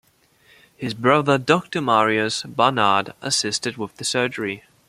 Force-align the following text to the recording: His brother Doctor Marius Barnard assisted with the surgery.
His 0.77 0.95
brother 0.95 1.37
Doctor 1.37 1.79
Marius 1.79 2.41
Barnard 2.41 3.13
assisted 3.21 3.77
with 3.77 3.97
the 3.97 4.03
surgery. 4.03 4.63